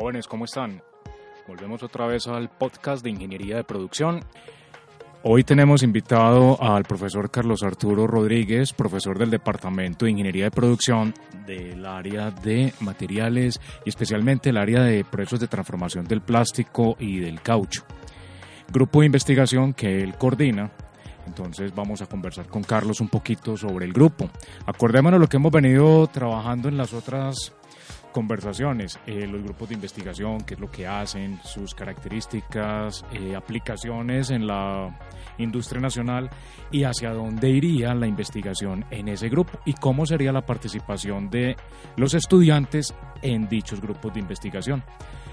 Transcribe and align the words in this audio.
Jóvenes, 0.00 0.28
¿cómo 0.28 0.44
están? 0.44 0.80
Volvemos 1.48 1.82
otra 1.82 2.06
vez 2.06 2.28
al 2.28 2.48
podcast 2.48 3.02
de 3.02 3.10
Ingeniería 3.10 3.56
de 3.56 3.64
Producción. 3.64 4.20
Hoy 5.24 5.42
tenemos 5.42 5.82
invitado 5.82 6.56
al 6.62 6.84
profesor 6.84 7.32
Carlos 7.32 7.64
Arturo 7.64 8.06
Rodríguez, 8.06 8.72
profesor 8.72 9.18
del 9.18 9.30
Departamento 9.30 10.04
de 10.04 10.12
Ingeniería 10.12 10.44
de 10.44 10.50
Producción 10.52 11.12
del 11.44 11.84
área 11.84 12.30
de 12.30 12.72
materiales 12.78 13.60
y 13.84 13.88
especialmente 13.88 14.50
el 14.50 14.58
área 14.58 14.82
de 14.82 15.04
procesos 15.04 15.40
de 15.40 15.48
transformación 15.48 16.04
del 16.06 16.20
plástico 16.20 16.94
y 17.00 17.18
del 17.18 17.42
caucho. 17.42 17.82
Grupo 18.72 19.00
de 19.00 19.06
investigación 19.06 19.74
que 19.74 20.00
él 20.00 20.14
coordina. 20.16 20.70
Entonces 21.26 21.74
vamos 21.74 22.02
a 22.02 22.06
conversar 22.06 22.46
con 22.46 22.62
Carlos 22.62 23.00
un 23.00 23.08
poquito 23.08 23.56
sobre 23.56 23.84
el 23.84 23.92
grupo. 23.92 24.30
Acordémonos 24.64 25.18
lo 25.18 25.26
que 25.26 25.38
hemos 25.38 25.50
venido 25.50 26.06
trabajando 26.06 26.68
en 26.68 26.76
las 26.76 26.92
otras 26.92 27.52
conversaciones, 28.12 28.98
eh, 29.06 29.26
los 29.26 29.42
grupos 29.42 29.68
de 29.68 29.74
investigación, 29.74 30.40
qué 30.40 30.54
es 30.54 30.60
lo 30.60 30.70
que 30.70 30.86
hacen, 30.86 31.40
sus 31.44 31.74
características, 31.74 33.04
eh, 33.12 33.36
aplicaciones 33.36 34.30
en 34.30 34.46
la 34.46 34.98
industria 35.38 35.80
nacional 35.80 36.30
y 36.70 36.84
hacia 36.84 37.12
dónde 37.12 37.50
iría 37.50 37.94
la 37.94 38.06
investigación 38.06 38.84
en 38.90 39.08
ese 39.08 39.28
grupo 39.28 39.58
y 39.64 39.74
cómo 39.74 40.06
sería 40.06 40.32
la 40.32 40.44
participación 40.44 41.30
de 41.30 41.56
los 41.96 42.14
estudiantes 42.14 42.94
en 43.22 43.48
dichos 43.48 43.80
grupos 43.80 44.14
de 44.14 44.20
investigación. 44.20 44.82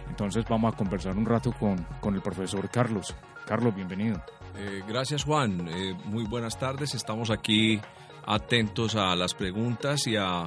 Entonces 0.10 0.46
vamos 0.48 0.74
a 0.74 0.78
conversar 0.78 1.18
un 1.18 1.26
rato 1.26 1.52
con, 1.54 1.78
con 2.00 2.16
el 2.16 2.22
profesor 2.22 2.70
Carlos. 2.70 3.16
Carlos, 3.46 3.76
bienvenido. 3.76 4.22
Eh, 4.58 4.84
gracias 4.88 5.24
Juan, 5.24 5.68
muy 6.06 6.24
buenas 6.26 6.58
tardes, 6.58 6.96
estamos 6.96 7.30
aquí 7.30 7.82
atentos 8.26 8.96
a 8.96 9.16
las 9.16 9.34
preguntas 9.34 10.08
y 10.08 10.16
a 10.16 10.46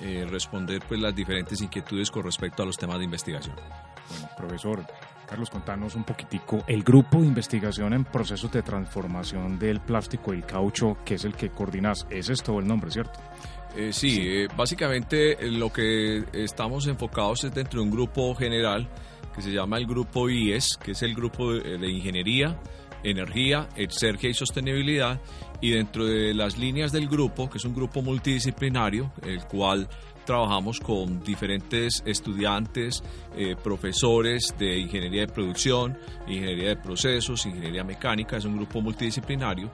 eh, 0.00 0.26
responder 0.28 0.82
pues, 0.86 1.00
las 1.00 1.14
diferentes 1.14 1.60
inquietudes 1.60 2.10
con 2.10 2.24
respecto 2.24 2.62
a 2.62 2.66
los 2.66 2.76
temas 2.76 2.98
de 2.98 3.04
investigación. 3.04 3.56
Bueno, 4.08 4.28
profesor, 4.36 4.84
Carlos, 5.26 5.48
contanos 5.48 5.94
un 5.94 6.04
poquitico 6.04 6.62
el 6.66 6.82
grupo 6.82 7.20
de 7.20 7.26
investigación 7.26 7.94
en 7.94 8.04
procesos 8.04 8.52
de 8.52 8.62
transformación 8.62 9.58
del 9.58 9.80
plástico 9.80 10.34
y 10.34 10.38
el 10.38 10.44
caucho, 10.44 10.98
que 11.04 11.14
es 11.14 11.24
el 11.24 11.34
que 11.34 11.50
coordinas. 11.50 12.06
Ese 12.10 12.34
es 12.34 12.42
todo 12.42 12.58
el 12.58 12.66
nombre, 12.66 12.90
¿cierto? 12.90 13.18
Eh, 13.74 13.92
sí, 13.92 14.18
eh, 14.20 14.48
básicamente 14.54 15.38
lo 15.50 15.72
que 15.72 16.24
estamos 16.34 16.86
enfocados 16.86 17.44
es 17.44 17.54
dentro 17.54 17.80
de 17.80 17.86
un 17.86 17.90
grupo 17.90 18.34
general 18.34 18.86
que 19.34 19.40
se 19.40 19.50
llama 19.50 19.78
el 19.78 19.86
grupo 19.86 20.28
IES, 20.28 20.76
que 20.76 20.90
es 20.90 21.02
el 21.02 21.14
grupo 21.14 21.54
de 21.54 21.90
ingeniería, 21.90 22.54
energía, 23.02 23.68
exergia 23.76 24.30
y 24.30 24.34
sostenibilidad, 24.34 25.20
y 25.60 25.70
dentro 25.70 26.04
de 26.04 26.34
las 26.34 26.58
líneas 26.58 26.92
del 26.92 27.08
grupo, 27.08 27.48
que 27.48 27.58
es 27.58 27.64
un 27.64 27.74
grupo 27.74 28.02
multidisciplinario, 28.02 29.12
el 29.22 29.44
cual 29.44 29.88
trabajamos 30.24 30.80
con 30.80 31.22
diferentes 31.22 32.02
estudiantes, 32.06 33.02
eh, 33.36 33.56
profesores 33.62 34.54
de 34.58 34.78
ingeniería 34.78 35.22
de 35.22 35.32
producción, 35.32 35.96
ingeniería 36.26 36.70
de 36.70 36.76
procesos, 36.76 37.46
ingeniería 37.46 37.84
mecánica, 37.84 38.36
es 38.36 38.44
un 38.44 38.56
grupo 38.56 38.80
multidisciplinario. 38.80 39.70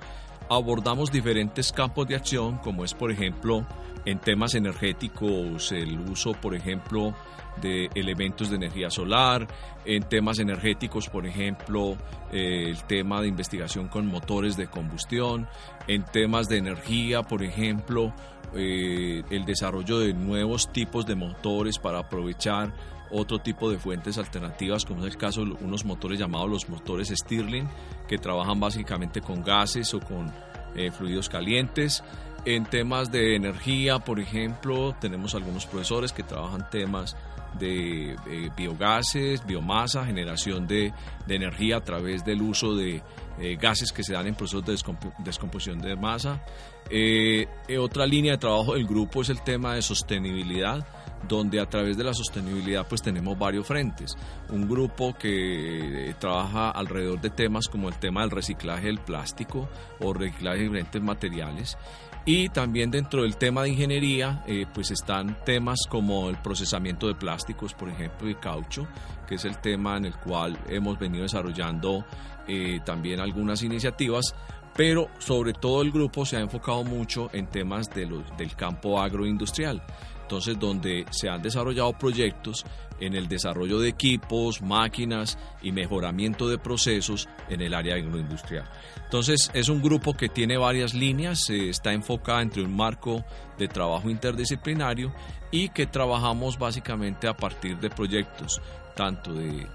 Abordamos 0.51 1.11
diferentes 1.11 1.73
campos 1.73 2.09
de 2.09 2.17
acción, 2.17 2.59
como 2.59 2.85
es, 2.85 2.95
por 2.95 3.11
ejemplo, 3.11 3.67
en 4.05 4.19
temas 4.19 4.55
energéticos, 4.55 5.73
el 5.73 5.99
uso, 6.01 6.33
por 6.33 6.55
ejemplo, 6.55 7.15
de 7.61 7.91
elementos 7.95 8.49
de 8.49 8.57
energía 8.57 8.91
solar, 8.91 9.47
en 9.85 10.03
temas 10.05 10.39
energéticos, 10.39 11.09
por 11.09 11.27
ejemplo, 11.27 11.97
el 12.33 12.83
tema 12.85 13.21
de 13.21 13.29
investigación 13.29 13.89
con 13.89 14.07
motores 14.07 14.57
de 14.57 14.69
combustión, 14.69 15.47
en 15.87 16.05
temas 16.05 16.49
de 16.49 16.59
energía, 16.59 17.23
por 17.23 17.43
ejemplo, 17.43 18.15
eh, 18.55 19.23
el 19.31 19.45
desarrollo 19.45 19.99
de 19.99 20.15
nuevos 20.15 20.73
tipos 20.73 21.05
de 21.07 21.15
motores 21.15 21.79
para 21.79 21.99
aprovechar 21.99 22.73
otro 23.11 23.39
tipo 23.39 23.71
de 23.71 23.79
fuentes 23.79 24.19
alternativas, 24.19 24.85
como 24.85 25.05
es 25.05 25.13
el 25.13 25.19
caso 25.19 25.45
de 25.45 25.53
unos 25.61 25.85
motores 25.85 26.19
llamados 26.19 26.51
los 26.51 26.69
motores 26.69 27.09
Stirling, 27.09 27.69
que 28.07 28.19
trabajan 28.19 28.61
básicamente 28.61 29.21
con 29.21 29.43
gases 29.43 29.93
o 29.95 30.01
con 30.01 30.33
eh, 30.75 30.91
fluidos 30.91 31.29
calientes. 31.29 32.03
En 32.45 32.65
temas 32.65 33.11
de 33.11 33.35
energía, 33.35 33.99
por 33.99 34.21
ejemplo, 34.21 34.95
tenemos 35.01 35.35
algunos 35.35 35.67
profesores 35.67 36.13
que 36.13 36.23
trabajan 36.23 36.69
temas 36.71 37.17
de 37.59 38.17
biogases, 38.57 39.45
biomasa, 39.45 40.05
generación 40.05 40.67
de, 40.67 40.93
energía 41.29 41.79
a 41.79 41.81
través 41.81 42.25
del 42.25 42.43
uso 42.43 42.75
de 42.75 43.03
eh, 43.41 43.57
gases 43.61 43.93
que 43.93 44.03
se 44.03 44.13
dan 44.13 44.27
en 44.27 44.35
procesos 44.35 44.65
de 44.65 44.77
descomposición 45.19 45.81
de 45.81 45.97
masa. 45.97 46.43
Eh, 46.91 47.47
eh, 47.69 47.79
otra 47.79 48.07
línea 48.07 48.33
de 48.33 48.39
trabajo 48.39 48.75
del 48.75 48.87
grupo 48.87 49.23
es 49.23 49.29
el 49.29 49.43
tema 49.43 49.75
de 49.75 49.83
sostenibilidad 49.83 50.87
donde 51.27 51.61
a 51.61 51.67
través 51.67 51.97
de 51.97 52.05
la 52.05 52.15
sostenibilidad 52.15 52.87
pues 52.87 53.03
tenemos 53.03 53.39
varios 53.39 53.67
frentes. 53.67 54.17
Un 54.51 54.69
grupo 54.69 55.15
que 55.15 56.15
trabaja 56.19 56.71
alrededor 56.71 57.21
de 57.21 57.31
temas 57.31 57.69
como 57.69 57.89
el 57.89 57.97
tema 57.97 58.23
del 58.23 58.31
reciclaje 58.31 58.87
del 58.87 58.99
plástico 58.99 59.69
o 60.01 60.13
reciclaje 60.13 60.59
de 60.59 60.65
diferentes 60.65 61.03
materiales. 61.03 61.79
Y 62.25 62.51
también 62.51 62.91
dentro 62.91 63.23
del 63.23 63.39
tema 63.39 63.63
de 63.63 63.71
ingeniería, 63.71 64.45
eh, 64.47 64.67
pues 64.75 64.91
están 64.91 65.43
temas 65.45 65.87
como 65.89 66.29
el 66.29 66.37
procesamiento 66.37 67.07
de 67.07 67.15
plásticos, 67.15 67.73
por 67.73 67.89
ejemplo, 67.89 68.29
y 68.29 68.35
caucho, 68.35 68.87
que 69.27 69.37
es 69.37 69.47
el 69.47 69.59
tema 69.59 69.97
en 69.97 70.05
el 70.05 70.15
cual 70.15 70.59
hemos 70.69 70.99
venido 70.99 71.23
desarrollando 71.23 72.05
eh, 72.47 72.81
también 72.85 73.21
algunas 73.21 73.63
iniciativas, 73.63 74.35
pero 74.77 75.09
sobre 75.19 75.55
todo 75.55 75.81
el 75.81 75.91
grupo 75.91 76.27
se 76.27 76.37
ha 76.37 76.41
enfocado 76.41 76.85
mucho 76.85 77.31
en 77.33 77.47
temas 77.47 77.89
de 77.95 78.07
del 78.37 78.55
campo 78.55 79.01
agroindustrial 79.01 79.83
entonces 80.29 80.59
donde 80.59 81.07
se 81.09 81.31
han 81.31 81.41
desarrollado 81.41 81.95
proyectos 81.95 82.67
en 83.01 83.15
el 83.15 83.29
desarrollo 83.29 83.79
de 83.79 83.89
equipos, 83.89 84.61
máquinas 84.61 85.39
y 85.63 85.73
mejoramiento 85.73 86.51
de 86.51 86.59
procesos 86.59 87.31
en 87.49 87.63
el 87.63 87.73
área 87.73 87.95
agroindustrial. 87.95 88.69
Entonces 89.05 89.51
es 89.55 89.71
un 89.71 89.81
grupo 89.81 90.13
que 90.13 90.29
tiene 90.29 90.59
varias 90.59 90.93
líneas, 90.93 91.49
está 91.49 91.95
enfocada 91.95 92.43
entre 92.43 92.63
un 92.63 92.77
marco 92.77 93.25
de 93.57 93.69
trabajo 93.69 94.11
interdisciplinario 94.11 95.15
y 95.51 95.71
que 95.71 95.87
trabajamos 95.87 96.59
básicamente 96.59 97.27
a 97.27 97.35
partir 97.35 97.79
de 97.79 97.89
proyectos 97.89 98.61
tanto 98.95 99.33
de 99.33 99.67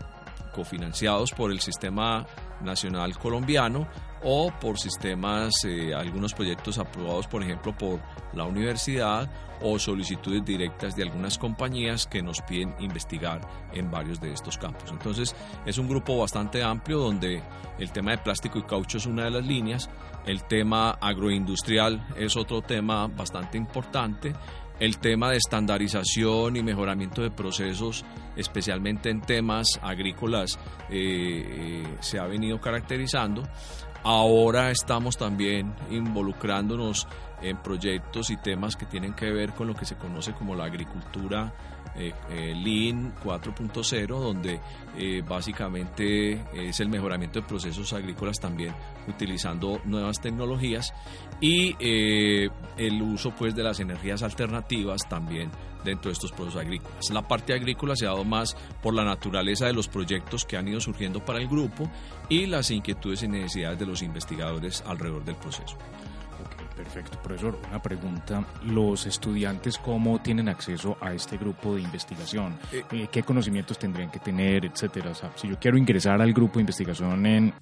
cofinanciados 0.53 1.31
por 1.31 1.51
el 1.51 1.61
Sistema 1.61 2.27
Nacional 2.61 3.17
Colombiano 3.17 3.87
o 4.23 4.51
por 4.59 4.79
sistemas, 4.79 5.51
eh, 5.65 5.93
algunos 5.93 6.33
proyectos 6.33 6.77
aprobados, 6.77 7.27
por 7.27 7.43
ejemplo, 7.43 7.75
por 7.77 7.99
la 8.33 8.45
universidad 8.45 9.29
o 9.61 9.79
solicitudes 9.79 10.43
directas 10.43 10.95
de 10.95 11.03
algunas 11.03 11.37
compañías 11.37 12.05
que 12.05 12.21
nos 12.21 12.41
piden 12.41 12.75
investigar 12.79 13.41
en 13.73 13.89
varios 13.89 14.19
de 14.19 14.33
estos 14.33 14.57
campos. 14.57 14.91
Entonces, 14.91 15.35
es 15.65 15.77
un 15.77 15.87
grupo 15.87 16.17
bastante 16.17 16.63
amplio 16.63 16.99
donde 16.99 17.41
el 17.79 17.91
tema 17.91 18.11
de 18.11 18.17
plástico 18.17 18.59
y 18.59 18.63
caucho 18.63 18.97
es 18.97 19.05
una 19.05 19.25
de 19.25 19.31
las 19.31 19.45
líneas, 19.45 19.89
el 20.25 20.43
tema 20.43 20.91
agroindustrial 21.01 22.05
es 22.17 22.35
otro 22.35 22.61
tema 22.61 23.07
bastante 23.07 23.57
importante, 23.57 24.33
el 24.79 24.97
tema 24.97 25.29
de 25.29 25.37
estandarización 25.37 26.57
y 26.57 26.63
mejoramiento 26.63 27.21
de 27.21 27.31
procesos, 27.31 28.03
especialmente 28.35 29.09
en 29.09 29.21
temas 29.21 29.79
agrícolas, 29.81 30.59
eh, 30.89 31.45
eh, 31.45 31.97
se 31.99 32.19
ha 32.19 32.25
venido 32.25 32.59
caracterizando. 32.59 33.43
Ahora 34.03 34.69
estamos 34.69 35.17
también 35.17 35.73
involucrándonos 35.89 37.07
en 37.41 37.57
proyectos 37.57 38.29
y 38.29 38.37
temas 38.37 38.75
que 38.75 38.85
tienen 38.85 39.13
que 39.13 39.31
ver 39.31 39.53
con 39.53 39.67
lo 39.67 39.75
que 39.75 39.85
se 39.85 39.95
conoce 39.95 40.33
como 40.33 40.55
la 40.55 40.65
agricultura 40.65 41.53
eh, 41.95 42.13
eh, 42.29 42.53
Lean 42.55 43.13
4.0, 43.23 44.07
donde 44.07 44.59
eh, 44.97 45.21
básicamente 45.27 46.43
es 46.53 46.79
el 46.79 46.89
mejoramiento 46.89 47.41
de 47.41 47.47
procesos 47.47 47.93
agrícolas 47.93 48.39
también 48.39 48.73
utilizando 49.07 49.79
nuevas 49.85 50.19
tecnologías 50.19 50.93
y 51.41 51.75
el 51.79 53.01
uso 53.01 53.31
pues 53.31 53.53
de 53.55 53.63
las 53.63 53.79
energías 53.79 54.23
alternativas 54.23 55.07
también 55.09 55.51
dentro 55.83 56.09
de 56.09 56.13
estos 56.13 56.31
procesos 56.31 56.61
agrícolas. 56.61 57.09
La 57.11 57.27
parte 57.27 57.53
agrícola 57.53 57.95
se 57.95 58.05
ha 58.05 58.09
dado 58.09 58.23
más 58.23 58.55
por 58.81 58.93
la 58.93 59.03
naturaleza 59.03 59.65
de 59.65 59.73
los 59.73 59.87
proyectos 59.87 60.45
que 60.45 60.57
han 60.57 60.67
ido 60.67 60.79
surgiendo 60.79 61.23
para 61.23 61.39
el 61.39 61.47
grupo 61.47 61.89
y 62.29 62.45
las 62.45 62.71
inquietudes 62.71 63.23
y 63.23 63.27
necesidades 63.27 63.79
de 63.79 63.85
los 63.85 64.01
investigadores 64.01 64.83
alrededor 64.87 65.25
del 65.25 65.35
proceso. 65.35 65.77
Perfecto, 66.75 67.17
profesor. 67.21 67.57
Una 67.69 67.81
pregunta. 67.81 68.43
¿Los 68.65 69.05
estudiantes 69.05 69.77
cómo 69.77 70.21
tienen 70.21 70.49
acceso 70.49 70.97
a 70.99 71.13
este 71.13 71.37
grupo 71.37 71.75
de 71.75 71.81
investigación? 71.81 72.57
Eh, 72.71 72.83
eh, 72.91 73.07
¿Qué 73.11 73.23
conocimientos 73.23 73.77
tendrían 73.77 74.09
que 74.09 74.19
tener, 74.19 74.65
etcétera? 74.65 75.11
si 75.35 75.47
yo 75.47 75.57
quiero 75.59 75.77
ingresar 75.77 76.21
al 76.21 76.33
grupo 76.33 76.55
de 76.55 76.61
investigación 76.61 77.25
en 77.25 77.53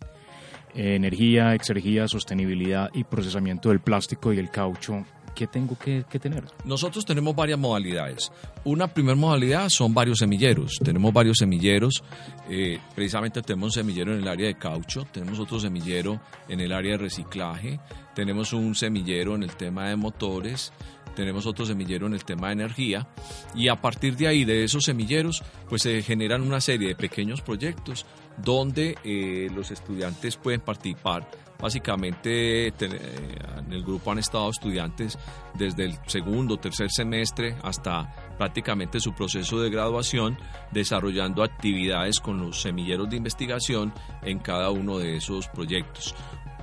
energía, 0.74 1.54
exergía, 1.54 2.08
sostenibilidad 2.08 2.90
y 2.94 3.04
procesamiento 3.04 3.70
del 3.70 3.82
plástico 3.82 4.32
y 4.32 4.40
el 4.40 4.50
caucho, 4.50 5.04
¿qué 5.36 5.48
tengo 5.48 5.78
que, 5.78 6.04
tener? 6.20 6.44
Nosotros 6.66 7.06
tenemos 7.06 7.36
varias 7.36 7.60
modalidades. 7.60 8.32
Una 8.64 8.88
primera 8.88 9.16
modalidad 9.16 9.70
son 9.70 9.94
varios 9.94 10.20
semilleros. 10.20 10.80
Tenemos 10.84 11.14
varios 11.14 11.38
semilleros. 11.38 12.04
Eh, 12.50 12.80
precisamente 12.96 13.42
tenemos 13.42 13.68
un 13.68 13.84
semillero 13.84 14.14
en 14.14 14.22
el 14.22 14.28
área 14.28 14.48
de 14.48 14.56
caucho, 14.56 15.06
tenemos 15.12 15.40
otro 15.40 15.60
semillero 15.60 16.22
en 16.48 16.60
el 16.60 16.72
área 16.72 16.94
de 16.94 16.98
reciclaje, 16.98 17.80
tenemos 18.14 18.54
un 18.54 18.76
semillero 18.76 19.36
en 19.36 19.44
el 19.44 19.56
tema 19.56 19.88
de 19.88 19.96
motores, 19.96 20.74
tenemos 21.16 21.46
otro 21.46 21.66
semillero 21.66 22.08
en 22.08 22.14
el 22.14 22.24
tema 22.24 22.48
de 22.48 22.54
energía 22.54 23.08
y 23.56 23.68
a 23.68 23.76
partir 23.76 24.16
de 24.16 24.28
ahí, 24.28 24.46
de 24.46 24.64
esos 24.64 24.84
semilleros, 24.86 25.44
pues 25.70 25.84
se 25.84 26.02
generan 26.02 26.42
una 26.42 26.62
serie 26.62 26.90
de 26.90 26.96
pequeños 26.96 27.42
proyectos 27.42 28.06
donde 28.38 28.98
eh, 29.04 29.50
los 29.54 29.72
estudiantes 29.72 30.38
pueden 30.38 30.62
participar. 30.62 31.30
Básicamente 31.62 32.68
en 32.68 33.72
el 33.72 33.84
grupo 33.84 34.12
han 34.12 34.20
estado 34.20 34.50
estudiantes 34.50 35.18
desde 35.54 35.86
el 35.86 35.98
segundo, 36.08 36.58
tercer 36.58 36.90
semestre 36.90 37.56
hasta 37.64 38.12
prácticamente 38.38 39.00
su 39.00 39.14
proceso 39.14 39.62
de 39.62 39.70
graduación, 39.70 40.38
desarrollando 40.72 41.44
actividades 41.44 42.20
con 42.20 42.40
los 42.40 42.62
semilleros 42.62 43.10
de 43.10 43.18
investigación 43.18 43.94
en 44.24 44.40
cada 44.40 44.72
uno 44.72 44.98
de 44.98 45.18
esos 45.18 45.48
proyectos. 45.50 46.16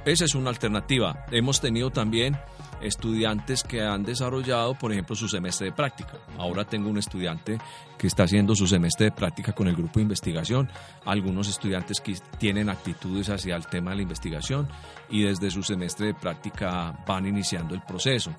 Esa 0.04 0.24
es 0.24 0.34
una 0.34 0.50
alternativa. 0.50 1.26
Hemos 1.30 1.60
tenido 1.60 1.90
también 1.90 2.36
estudiantes 2.80 3.62
que 3.62 3.82
han 3.82 4.02
desarrollado, 4.02 4.74
por 4.74 4.92
ejemplo, 4.92 5.16
su 5.16 5.28
semestre 5.28 5.66
de 5.66 5.72
práctica. 5.72 6.14
Ahora 6.38 6.64
tengo 6.64 6.88
un 6.88 6.98
estudiante 6.98 7.58
que 7.96 8.06
está 8.06 8.22
haciendo 8.22 8.54
su 8.54 8.66
semestre 8.66 9.06
de 9.06 9.12
práctica 9.12 9.52
con 9.52 9.66
el 9.66 9.74
grupo 9.74 9.94
de 9.98 10.02
investigación. 10.02 10.70
Algunos 11.04 11.48
estudiantes 11.48 12.00
que 12.00 12.14
tienen 12.38 12.68
actitudes 12.68 13.28
hacia 13.28 13.56
el 13.56 13.66
tema 13.66 13.90
de 13.90 13.96
la 13.96 14.02
investigación 14.02 14.68
y 15.10 15.22
desde 15.22 15.50
su 15.50 15.62
semestre 15.62 16.08
de 16.08 16.14
práctica 16.14 16.96
van 17.06 17.26
iniciando 17.26 17.74
el 17.74 17.82
proceso. 17.82 18.34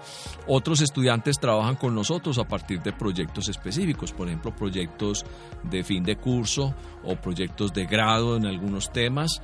Otros 0.47 0.81
estudiantes 0.81 1.37
trabajan 1.39 1.75
con 1.75 1.93
nosotros 1.93 2.37
a 2.39 2.47
partir 2.47 2.81
de 2.81 2.93
proyectos 2.93 3.49
específicos, 3.49 4.13
por 4.13 4.27
ejemplo, 4.27 4.55
proyectos 4.55 5.25
de 5.63 5.83
fin 5.83 6.03
de 6.03 6.15
curso 6.15 6.73
o 7.03 7.15
proyectos 7.15 7.73
de 7.73 7.85
grado 7.85 8.37
en 8.37 8.45
algunos 8.45 8.91
temas 8.91 9.41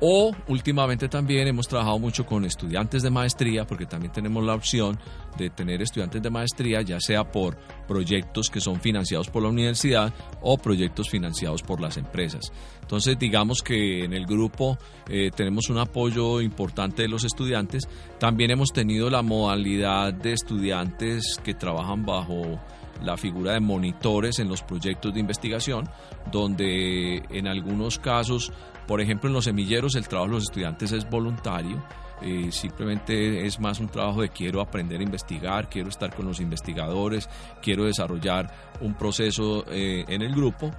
o 0.00 0.32
últimamente 0.48 1.08
también 1.08 1.48
hemos 1.48 1.68
trabajado 1.68 1.98
mucho 1.98 2.26
con 2.26 2.44
estudiantes 2.44 3.02
de 3.02 3.10
maestría, 3.10 3.66
porque 3.66 3.86
también 3.86 4.12
tenemos 4.12 4.44
la 4.44 4.54
opción 4.54 4.98
de 5.36 5.50
tener 5.50 5.82
estudiantes 5.82 6.22
de 6.22 6.30
maestría, 6.30 6.82
ya 6.82 7.00
sea 7.00 7.30
por 7.30 7.56
proyectos 7.86 8.48
que 8.48 8.60
son 8.60 8.80
financiados 8.80 9.28
por 9.28 9.42
la 9.42 9.48
universidad 9.48 10.12
o 10.40 10.56
proyectos 10.58 11.08
financiados 11.08 11.62
por 11.62 11.80
las 11.80 11.96
empresas. 11.96 12.52
Entonces, 12.80 13.18
digamos 13.18 13.62
que 13.62 14.04
en 14.04 14.12
el 14.12 14.26
grupo 14.26 14.78
eh, 15.08 15.30
tenemos 15.34 15.68
un 15.68 15.78
apoyo 15.78 16.40
importante 16.40 17.02
de 17.02 17.08
los 17.08 17.24
estudiantes. 17.24 17.88
También 18.18 18.50
hemos 18.50 18.72
tenido 18.72 19.10
la 19.10 19.22
modalidad 19.22 20.12
de 20.12 20.32
estudiantes 20.32 21.40
que 21.42 21.54
trabajan 21.54 22.06
bajo 22.06 22.60
la 23.02 23.16
figura 23.16 23.52
de 23.52 23.60
monitores 23.60 24.38
en 24.38 24.48
los 24.48 24.62
proyectos 24.62 25.12
de 25.12 25.20
investigación, 25.20 25.88
donde 26.30 27.22
en 27.30 27.46
algunos 27.46 27.98
casos, 27.98 28.52
por 28.86 29.00
ejemplo 29.00 29.28
en 29.28 29.34
los 29.34 29.44
semilleros, 29.44 29.94
el 29.96 30.08
trabajo 30.08 30.30
de 30.30 30.34
los 30.36 30.44
estudiantes 30.44 30.92
es 30.92 31.08
voluntario, 31.08 31.82
eh, 32.22 32.50
simplemente 32.50 33.44
es 33.44 33.60
más 33.60 33.78
un 33.78 33.88
trabajo 33.88 34.22
de 34.22 34.30
quiero 34.30 34.62
aprender 34.62 35.00
a 35.00 35.02
investigar, 35.02 35.68
quiero 35.68 35.90
estar 35.90 36.14
con 36.14 36.26
los 36.26 36.40
investigadores, 36.40 37.28
quiero 37.60 37.84
desarrollar 37.84 38.50
un 38.80 38.94
proceso 38.94 39.64
eh, 39.68 40.04
en 40.08 40.22
el 40.22 40.34
grupo, 40.34 40.70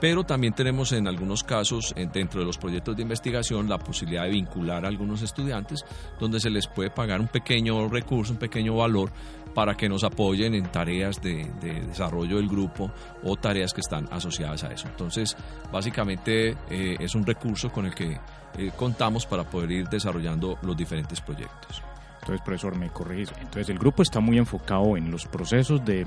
pero 0.00 0.24
también 0.24 0.52
tenemos 0.52 0.90
en 0.92 1.06
algunos 1.06 1.44
casos 1.44 1.94
dentro 2.12 2.40
de 2.40 2.46
los 2.46 2.58
proyectos 2.58 2.96
de 2.96 3.02
investigación 3.02 3.68
la 3.68 3.78
posibilidad 3.78 4.24
de 4.24 4.30
vincular 4.30 4.84
a 4.84 4.88
algunos 4.88 5.22
estudiantes 5.22 5.84
donde 6.18 6.40
se 6.40 6.50
les 6.50 6.66
puede 6.66 6.90
pagar 6.90 7.20
un 7.20 7.28
pequeño 7.28 7.88
recurso, 7.88 8.32
un 8.32 8.38
pequeño 8.38 8.74
valor 8.74 9.12
para 9.54 9.76
que 9.76 9.88
nos 9.88 10.04
apoyen 10.04 10.54
en 10.54 10.70
tareas 10.70 11.20
de, 11.20 11.50
desarrollo 11.60 12.36
del 12.36 12.48
grupo 12.48 12.90
o 13.24 13.36
tareas 13.36 13.72
que 13.72 13.80
están 13.80 14.08
asociadas 14.10 14.64
a 14.64 14.72
eso. 14.72 14.88
Entonces, 14.88 15.36
básicamente 15.72 16.56
eh, 16.70 16.96
es 16.98 17.14
un 17.14 17.26
recurso 17.26 17.70
con 17.70 17.86
el 17.86 17.94
que 17.94 18.18
eh, 18.58 18.70
contamos 18.76 19.26
para 19.26 19.44
poder 19.44 19.70
ir 19.70 19.88
desarrollando 19.88 20.58
los 20.62 20.76
diferentes 20.76 21.20
proyectos. 21.20 21.82
Entonces, 22.20 22.42
profesor, 22.44 22.76
me 22.76 22.90
corrige. 22.90 23.32
Entonces, 23.40 23.70
el 23.70 23.78
grupo 23.78 24.02
está 24.02 24.20
muy 24.20 24.38
enfocado 24.38 24.96
en 24.96 25.10
los 25.10 25.26
procesos 25.26 25.84
de 25.84 26.06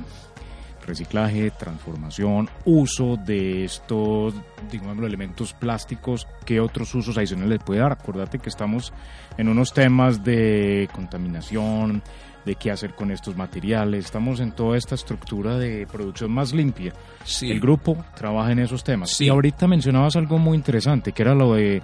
reciclaje, 0.86 1.52
transformación, 1.52 2.50
uso 2.66 3.18
de 3.18 3.66
estos, 3.66 4.34
digamos, 4.72 5.06
elementos 5.06 5.54
plásticos, 5.54 6.28
¿qué 6.46 6.60
otros 6.60 6.94
usos 6.96 7.18
adicionales 7.18 7.50
le 7.50 7.60
puede 7.60 7.80
dar? 7.82 7.94
Acuérdate 7.94 8.40
que 8.40 8.50
estamos 8.50 8.94
en 9.38 9.50
unos 9.50 9.74
temas 9.74 10.24
de 10.24 10.90
contaminación, 10.94 12.04
de 12.46 12.56
qué 12.56 12.72
hacer 12.72 12.94
con 12.94 13.12
estos 13.12 13.36
materiales. 13.36 14.06
Estamos 14.06 14.40
en 14.40 14.52
toda 14.52 14.78
esta 14.78 14.96
estructura 14.96 15.58
de 15.58 15.88
producción 15.88 16.32
más 16.32 16.54
limpia. 16.54 16.94
El 17.42 17.60
grupo 17.60 18.04
trabaja 18.16 18.52
en 18.52 18.60
esos 18.60 18.84
temas. 18.84 19.20
Y 19.22 19.30
ahorita 19.30 19.68
mencionabas 19.68 20.16
algo 20.16 20.38
muy 20.38 20.58
interesante, 20.58 21.12
que 21.12 21.22
era 21.22 21.34
lo 21.34 21.54
de 21.54 21.82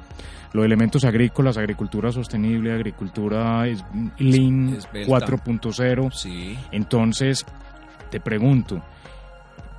los 0.54 0.66
elementos 0.66 1.06
agrícolas, 1.06 1.58
agricultura 1.58 2.12
sostenible, 2.12 2.74
agricultura 2.74 3.66
Lean 4.18 4.78
4.0. 4.78 6.12
Sí. 6.12 6.58
Entonces, 6.72 7.46
te 8.10 8.20
pregunto, 8.20 8.82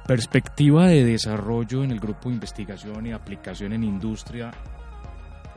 perspectiva 0.06 0.88
de 0.88 1.04
desarrollo 1.04 1.84
en 1.84 1.90
el 1.90 2.00
grupo 2.00 2.28
de 2.28 2.34
investigación 2.34 3.06
y 3.06 3.12
aplicación 3.12 3.72
en 3.72 3.84
industria 3.84 4.50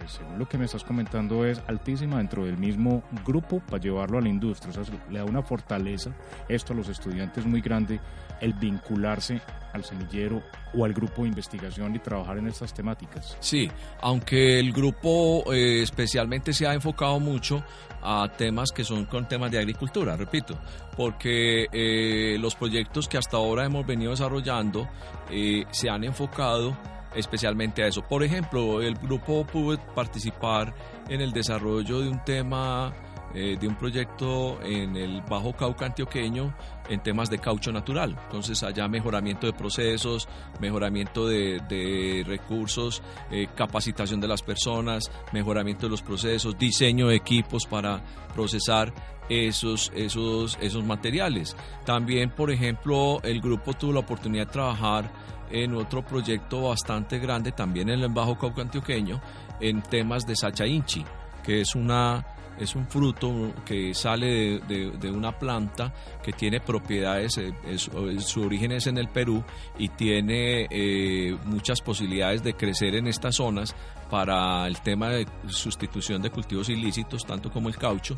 pues, 0.04 0.18
según 0.18 0.38
lo 0.38 0.48
que 0.48 0.58
me 0.58 0.66
estás 0.66 0.84
comentando, 0.84 1.46
es 1.46 1.62
altísima 1.68 2.18
dentro 2.18 2.46
del 2.46 2.58
mismo 2.58 3.04
grupo 3.26 3.60
para 3.62 3.82
llevarlo 3.82 4.18
a 4.18 4.22
la 4.22 4.28
industria. 4.28 4.72
O 4.78 4.84
sea, 4.84 4.96
le 5.10 5.20
da 5.20 5.26
una 5.26 5.42
fortaleza 5.42 6.12
esto 6.50 6.74
a 6.74 6.76
los 6.76 6.90
estudiantes 6.90 7.46
muy 7.46 7.62
grande, 7.62 8.02
el 8.42 8.54
vincularse 8.54 9.42
al 9.72 9.84
semillero 9.86 10.44
o 10.76 10.84
al 10.84 10.94
grupo 10.94 11.24
de 11.24 11.30
investigación 11.30 11.96
y 11.96 12.00
trabajar 12.00 12.38
en 12.38 12.48
estas 12.48 12.74
temáticas. 12.74 13.38
Sí, 13.40 13.72
aunque 14.02 14.60
el 14.60 14.74
grupo 14.74 15.52
eh, 15.54 15.82
especialmente 15.82 16.52
se 16.52 16.68
ha 16.68 16.74
enfocado 16.74 17.20
mucho 17.20 17.64
a 18.02 18.28
temas 18.38 18.72
que 18.72 18.84
son 18.84 19.06
con 19.06 19.28
temas 19.28 19.52
de 19.52 19.60
agricultura, 19.60 20.18
repito, 20.18 20.60
porque 20.98 21.68
eh, 21.72 22.38
los 22.40 22.56
proyectos 22.56 23.08
que 23.08 23.18
hasta 23.18 23.38
ahora 23.38 23.66
hemos 23.66 23.88
venido 23.88 24.12
desarrollando 24.12 24.90
eh, 25.32 25.64
se 25.72 25.90
han 25.90 26.04
enfocado 26.04 26.78
especialmente 27.16 27.84
a 27.84 27.88
eso. 27.88 28.02
Por 28.02 28.24
ejemplo, 28.24 28.82
el 28.82 28.96
grupo 28.96 29.46
pudo 29.46 29.78
participar 29.94 30.74
en 31.10 31.22
el 31.22 31.32
desarrollo 31.32 32.02
de 32.02 32.10
un 32.10 32.24
tema, 32.24 32.94
eh, 33.34 33.58
de 33.60 33.68
un 33.68 33.76
proyecto 33.76 34.62
en 34.62 34.96
el 34.96 35.22
Bajo 35.22 35.54
Cauca 35.54 35.86
antioqueño 35.86 36.56
en 36.90 37.02
temas 37.02 37.30
de 37.30 37.40
caucho 37.40 37.72
natural. 37.72 38.18
Entonces 38.26 38.62
allá 38.64 38.88
mejoramiento 38.88 39.48
de 39.48 39.54
procesos, 39.54 40.28
mejoramiento 40.60 41.28
de, 41.28 42.24
recursos, 42.26 43.02
eh, 43.32 43.48
capacitación 43.56 44.20
de 44.20 44.28
las 44.28 44.42
personas, 44.42 45.12
mejoramiento 45.32 45.88
de 45.88 45.92
los 45.92 46.02
procesos, 46.02 46.58
diseño 46.58 47.08
de 47.08 47.16
equipos 47.16 47.66
para 47.66 48.02
procesar 48.34 48.94
esos, 49.30 49.92
esos, 49.96 50.58
esos 50.62 50.84
materiales. 50.84 51.56
También, 51.86 52.30
por 52.30 52.52
ejemplo, 52.52 53.22
el 53.24 53.42
grupo 53.42 53.74
tuvo 53.74 53.94
la 53.94 54.00
oportunidad 54.00 54.48
de 54.48 54.52
trabajar 54.52 55.12
en 55.54 55.76
otro 55.76 56.04
proyecto 56.04 56.70
bastante 56.70 57.20
grande, 57.20 57.52
también 57.52 57.90
en 57.90 58.02
el 58.02 58.10
Bajo 58.10 58.38
Cauca 58.38 58.64
Antioqueño, 58.64 59.22
en 59.60 59.82
temas 59.84 60.26
de 60.26 60.36
sacha 60.36 60.66
inchi, 60.66 61.06
que 61.44 61.62
es 61.62 61.76
una 61.76 62.26
es 62.60 62.76
un 62.76 62.88
fruto 62.88 63.54
que 63.66 63.94
sale 63.94 64.60
de, 64.60 65.12
una 65.12 65.38
planta 65.38 65.94
que 66.24 66.34
tiene 66.34 66.60
propiedades, 66.60 67.38
eh, 67.38 67.54
su 67.78 68.42
origen 68.42 68.72
es 68.72 68.88
en 68.88 68.98
el 68.98 69.10
Perú 69.10 69.44
y 69.78 69.90
tiene 69.90 70.68
eh, 70.70 71.38
muchas 71.46 71.82
posibilidades 71.82 72.44
de 72.44 72.54
crecer 72.54 72.96
en 72.96 73.08
estas 73.08 73.36
zonas 73.36 73.76
para 74.10 74.68
el 74.68 74.80
tema 74.82 75.10
de 75.10 75.28
sustitución 75.48 76.22
de 76.22 76.30
cultivos 76.30 76.70
ilícitos, 76.70 77.26
tanto 77.26 77.50
como 77.50 77.70
el 77.70 77.78
caucho, 77.78 78.16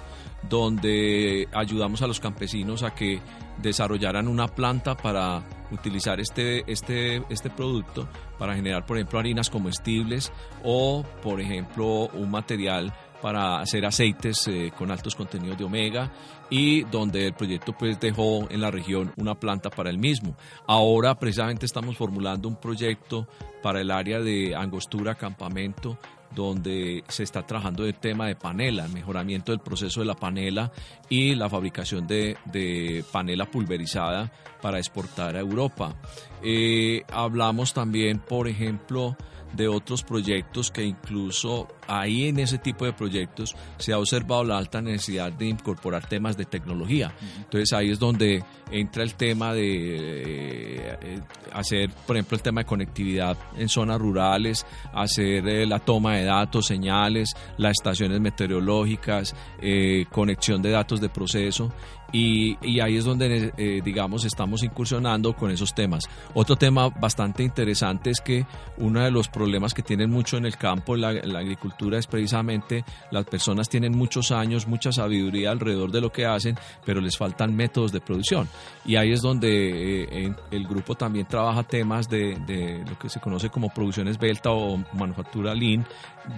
donde 0.49 1.47
ayudamos 1.53 2.01
a 2.01 2.07
los 2.07 2.19
campesinos 2.19 2.83
a 2.83 2.93
que 2.93 3.21
desarrollaran 3.61 4.27
una 4.27 4.47
planta 4.47 4.95
para 4.95 5.41
utilizar 5.71 6.19
este, 6.19 6.69
este, 6.71 7.23
este 7.29 7.49
producto 7.49 8.07
para 8.37 8.55
generar, 8.55 8.85
por 8.85 8.97
ejemplo, 8.97 9.19
harinas 9.19 9.49
comestibles 9.49 10.31
o, 10.63 11.05
por 11.23 11.39
ejemplo, 11.39 12.07
un 12.07 12.29
material 12.29 12.93
para 13.25 13.59
hacer 13.59 13.83
aceites 13.87 14.47
eh, 14.49 14.71
con 14.77 14.91
altos 14.91 15.15
contenidos 15.15 15.57
de 15.57 15.63
omega 15.63 16.11
y 16.47 16.83
donde 16.83 17.25
el 17.25 17.33
proyecto 17.33 17.73
pues 17.75 17.99
dejó 17.99 18.47
en 18.51 18.61
la 18.61 18.69
región 18.69 19.11
una 19.17 19.33
planta 19.33 19.71
para 19.71 19.89
el 19.89 19.97
mismo. 19.97 20.37
Ahora 20.67 21.17
precisamente 21.17 21.65
estamos 21.65 21.97
formulando 21.97 22.47
un 22.47 22.57
proyecto 22.57 23.27
para 23.63 23.81
el 23.81 23.89
área 23.89 24.19
de 24.19 24.55
angostura 24.55 25.15
campamento 25.15 25.97
donde 26.35 27.03
se 27.07 27.23
está 27.23 27.41
trabajando 27.41 27.83
el 27.83 27.95
tema 27.95 28.27
de 28.27 28.35
panela, 28.35 28.85
el 28.85 28.91
mejoramiento 28.91 29.51
del 29.51 29.61
proceso 29.61 30.01
de 30.01 30.05
la 30.05 30.13
panela 30.13 30.71
y 31.09 31.33
la 31.33 31.49
fabricación 31.49 32.05
de, 32.05 33.03
panela 33.11 33.49
pulverizada 33.49 34.31
para 34.61 34.77
exportar 34.77 35.35
a 35.35 35.39
Europa. 35.39 35.95
Eh, 36.43 37.01
hablamos 37.11 37.73
también, 37.73 38.19
por 38.19 38.47
ejemplo, 38.47 39.17
de 39.55 39.67
otros 39.67 40.03
proyectos 40.03 40.71
que 40.71 40.83
incluso 40.83 41.67
ahí 41.87 42.27
en 42.27 42.39
ese 42.39 42.57
tipo 42.57 42.85
de 42.85 42.93
proyectos 42.93 43.55
se 43.77 43.93
ha 43.93 43.99
observado 43.99 44.43
la 44.43 44.57
alta 44.57 44.81
necesidad 44.81 45.31
de 45.31 45.47
incorporar 45.47 46.07
temas 46.07 46.37
de 46.37 46.45
tecnología. 46.45 47.13
Entonces 47.37 47.73
ahí 47.73 47.91
es 47.91 47.99
donde 47.99 48.43
entra 48.71 49.03
el 49.03 49.15
tema 49.15 49.53
de 49.53 49.63
eh, 49.65 51.21
hacer, 51.53 51.89
por 52.05 52.15
ejemplo, 52.15 52.35
el 52.35 52.43
tema 52.43 52.61
de 52.61 52.65
conectividad 52.65 53.37
en 53.57 53.69
zonas 53.69 53.99
rurales, 53.99 54.65
hacer 54.93 55.47
eh, 55.47 55.65
la 55.65 55.79
toma 55.79 56.15
de 56.15 56.25
datos, 56.25 56.65
señales, 56.67 57.29
las 57.57 57.71
estaciones 57.71 58.19
meteorológicas, 58.19 59.35
eh, 59.61 60.05
conexión 60.11 60.61
de 60.61 60.71
datos 60.71 60.99
de 61.01 61.09
proceso 61.09 61.71
y, 62.15 62.79
ahí 62.79 62.95
es 62.95 63.03
donde, 63.03 63.51
eh, 63.57 63.81
digamos, 63.83 64.23
estamos 64.23 64.63
incursionando 64.63 65.33
con 65.33 65.51
esos 65.51 65.75
temas. 65.75 66.05
Otro 66.33 66.55
tema 66.55 66.87
bastante 66.87 67.43
interesante 67.43 68.09
es 68.09 68.21
que 68.21 68.45
uno 68.77 69.03
de 69.03 69.11
los 69.11 69.27
problemas 69.27 69.73
que 69.73 69.81
tienen 69.81 70.09
mucho 70.11 70.37
en 70.37 70.45
el 70.45 70.55
campo, 70.55 70.95
la, 70.95 71.11
la 71.11 71.39
agricultura, 71.39 71.99
es 71.99 72.07
precisamente 72.07 72.85
las 73.11 73.25
personas 73.25 73.67
tienen 73.67 73.97
muchos 73.97 74.31
años, 74.31 74.65
mucha 74.65 74.93
sabiduría 74.93 75.51
alrededor 75.51 75.91
de 75.91 75.99
lo 75.99 76.11
que 76.13 76.25
hacen, 76.25 76.57
pero 76.85 77.01
les 77.01 77.17
faltan 77.17 77.53
métodos 77.53 77.91
de 77.91 77.99
producción. 77.99 78.47
Y 78.85 78.95
ahí 78.95 79.11
es 79.11 79.21
donde 79.21 80.03
eh, 80.03 80.33
el 80.51 80.67
grupo 80.67 80.95
también 80.95 81.25
trabaja 81.25 81.63
temas 81.63 82.09
de, 82.09 82.83
lo 82.87 82.97
que 82.97 83.09
se 83.09 83.19
conoce 83.19 83.49
como 83.49 83.69
producción 83.69 84.07
esbelta 84.07 84.51
o 84.51 84.77
manufactura 84.93 85.53
lean, 85.53 85.85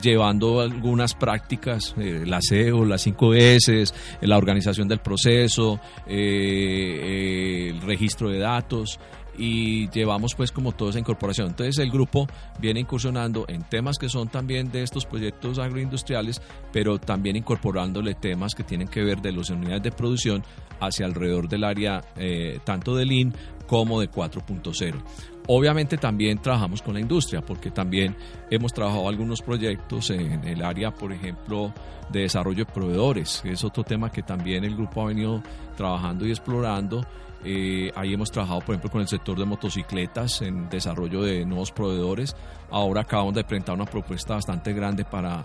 llevando 0.02 0.62
algunas 0.62 1.14
prácticas, 1.14 1.94
eh, 1.98 2.24
la 2.26 2.40
SEO, 2.42 2.86
las 2.86 3.02
5 3.02 3.34
S, 3.34 3.84
la 4.22 4.38
organización 4.38 4.88
del 4.88 5.00
proceso, 5.00 5.67
eh, 6.08 7.70
el 7.70 7.82
registro 7.82 8.30
de 8.30 8.40
datos 8.40 9.00
y 9.38 9.90
llevamos 9.90 10.34
pues 10.36 10.52
como 10.52 10.72
toda 10.72 10.92
esa 10.92 11.00
incorporación. 11.00 11.50
Entonces 11.50 11.78
el 11.78 11.92
grupo 11.92 12.28
viene 12.60 12.80
incursionando 12.80 13.46
en 13.48 13.64
temas 13.64 13.98
que 13.98 14.10
son 14.10 14.30
también 14.30 14.72
de 14.72 14.84
estos 14.84 15.06
proyectos 15.06 15.60
agroindustriales, 15.60 16.42
pero 16.72 16.98
también 16.98 17.36
incorporándole 17.36 18.16
temas 18.16 18.56
que 18.56 18.64
tienen 18.64 18.88
que 18.88 19.04
ver 19.04 19.22
de 19.22 19.32
las 19.32 19.50
unidades 19.50 19.84
de 19.84 19.92
producción 19.92 20.44
hacia 20.80 21.06
alrededor 21.06 21.48
del 21.48 21.64
área 21.64 22.02
eh, 22.16 22.60
tanto 22.64 22.96
de 22.96 23.06
Lean 23.06 23.34
como 23.68 24.00
de 24.00 24.10
4.0. 24.10 25.04
Obviamente 25.50 25.98
también 25.98 26.40
trabajamos 26.40 26.82
con 26.82 26.94
la 26.94 27.00
industria, 27.00 27.42
porque 27.42 27.72
también 27.72 28.16
hemos 28.50 28.74
trabajado 28.74 29.08
algunos 29.08 29.42
proyectos 29.42 30.10
en 30.10 30.44
el 30.44 30.62
área, 30.62 30.92
por 30.92 31.14
ejemplo, 31.14 31.74
de 32.10 32.22
desarrollo 32.22 32.66
de 32.66 32.72
proveedores, 32.72 33.40
que 33.42 33.52
es 33.52 33.64
otro 33.64 33.84
tema 33.84 34.12
que 34.12 34.24
también 34.24 34.66
el 34.66 34.76
grupo 34.76 35.04
ha 35.04 35.06
venido 35.06 35.42
trabajando 35.78 36.28
y 36.28 36.32
explorando. 36.32 37.06
Eh, 37.46 37.92
ahí 37.96 38.14
hemos 38.14 38.30
trabajado, 38.30 38.60
por 38.60 38.76
ejemplo, 38.76 38.92
con 38.92 39.02
el 39.02 39.08
sector 39.08 39.40
de 39.40 39.46
motocicletas 39.46 40.42
en 40.42 40.68
desarrollo 40.70 41.22
de 41.22 41.46
nuevos 41.46 41.72
proveedores. 41.72 42.36
Ahora 42.70 43.02
acabamos 43.02 43.34
de 43.34 43.46
presentar 43.46 43.76
una 43.76 43.86
propuesta 43.86 44.34
bastante 44.34 44.74
grande 44.74 45.06
para 45.06 45.44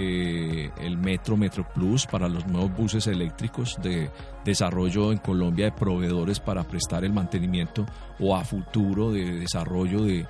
eh, 0.00 0.70
el 0.78 0.96
Metro 0.96 1.36
Metro 1.36 1.66
Plus 1.74 2.06
para 2.06 2.28
los 2.28 2.46
nuevos 2.46 2.72
buses 2.76 3.08
eléctricos 3.08 3.76
de 3.82 4.10
desarrollo 4.44 5.10
en 5.10 5.18
Colombia 5.18 5.66
de 5.66 5.72
proveedores 5.72 6.38
para 6.38 6.62
prestar 6.62 7.04
el 7.04 7.12
mantenimiento 7.12 7.84
o 8.20 8.36
a 8.36 8.44
futuro 8.44 9.10
de 9.10 9.40
desarrollo 9.40 10.04
de, 10.04 10.24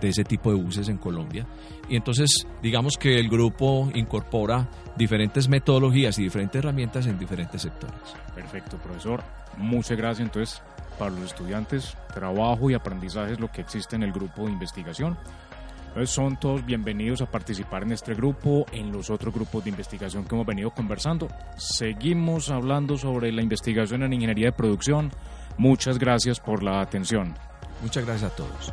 de 0.00 0.08
ese 0.08 0.24
tipo 0.24 0.50
de 0.50 0.62
buses 0.62 0.88
en 0.88 0.96
Colombia. 0.96 1.46
Y 1.88 1.96
entonces 1.96 2.46
digamos 2.62 2.96
que 2.98 3.18
el 3.18 3.28
grupo 3.28 3.90
incorpora 3.94 4.68
diferentes 4.96 5.48
metodologías 5.48 6.18
y 6.18 6.22
diferentes 6.22 6.58
herramientas 6.58 7.06
en 7.06 7.18
diferentes 7.18 7.60
sectores. 7.60 7.98
Perfecto, 8.34 8.78
profesor. 8.78 9.22
Muchas 9.58 9.98
gracias. 9.98 10.26
Entonces, 10.26 10.62
para 10.98 11.10
los 11.10 11.24
estudiantes, 11.24 11.96
trabajo 12.14 12.70
y 12.70 12.74
aprendizaje 12.74 13.32
es 13.32 13.40
lo 13.40 13.50
que 13.50 13.60
existe 13.60 13.96
en 13.96 14.02
el 14.02 14.12
grupo 14.12 14.46
de 14.46 14.52
investigación. 14.52 15.18
Son 16.04 16.38
todos 16.38 16.64
bienvenidos 16.64 17.20
a 17.20 17.26
participar 17.26 17.82
en 17.82 17.92
este 17.92 18.14
grupo, 18.14 18.64
en 18.72 18.92
los 18.92 19.10
otros 19.10 19.34
grupos 19.34 19.64
de 19.64 19.70
investigación 19.70 20.24
que 20.24 20.34
hemos 20.34 20.46
venido 20.46 20.70
conversando. 20.70 21.28
Seguimos 21.56 22.48
hablando 22.50 22.96
sobre 22.96 23.32
la 23.32 23.42
investigación 23.42 24.04
en 24.04 24.12
ingeniería 24.12 24.46
de 24.46 24.52
producción. 24.52 25.10
Muchas 25.58 25.98
gracias 25.98 26.38
por 26.40 26.62
la 26.62 26.80
atención. 26.80 27.34
Muchas 27.82 28.06
gracias 28.06 28.32
a 28.32 28.36
todos. 28.36 28.72